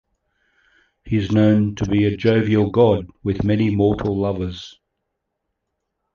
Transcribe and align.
He 1.03 1.17
is 1.17 1.31
known 1.31 1.75
to 1.75 1.85
be 1.85 2.05
a 2.05 2.17
jovial 2.17 2.71
god 2.71 3.05
with 3.21 3.43
many 3.43 3.69
mortal 3.75 4.17
lovers. 4.17 4.79